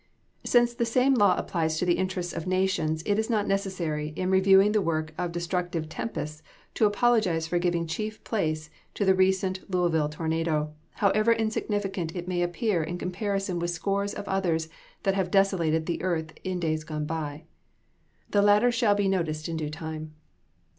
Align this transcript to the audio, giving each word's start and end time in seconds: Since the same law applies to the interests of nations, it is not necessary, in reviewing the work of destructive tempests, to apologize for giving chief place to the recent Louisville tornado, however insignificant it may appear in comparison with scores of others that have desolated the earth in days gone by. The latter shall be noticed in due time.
Since 0.43 0.73
the 0.73 0.83
same 0.83 1.13
law 1.13 1.35
applies 1.37 1.77
to 1.77 1.85
the 1.85 1.93
interests 1.99 2.33
of 2.33 2.47
nations, 2.47 3.03
it 3.05 3.19
is 3.19 3.29
not 3.29 3.45
necessary, 3.47 4.13
in 4.15 4.31
reviewing 4.31 4.71
the 4.71 4.81
work 4.81 5.13
of 5.15 5.31
destructive 5.31 5.89
tempests, 5.89 6.41
to 6.73 6.87
apologize 6.87 7.45
for 7.45 7.59
giving 7.59 7.85
chief 7.85 8.23
place 8.23 8.71
to 8.95 9.05
the 9.05 9.13
recent 9.13 9.69
Louisville 9.71 10.09
tornado, 10.09 10.73
however 10.93 11.31
insignificant 11.33 12.15
it 12.15 12.27
may 12.27 12.41
appear 12.41 12.81
in 12.81 12.97
comparison 12.97 13.59
with 13.59 13.69
scores 13.69 14.15
of 14.15 14.27
others 14.27 14.69
that 15.03 15.13
have 15.13 15.29
desolated 15.29 15.85
the 15.85 16.01
earth 16.01 16.33
in 16.43 16.59
days 16.59 16.83
gone 16.83 17.05
by. 17.05 17.43
The 18.31 18.41
latter 18.41 18.71
shall 18.71 18.95
be 18.95 19.07
noticed 19.07 19.47
in 19.47 19.55
due 19.55 19.69
time. 19.69 20.15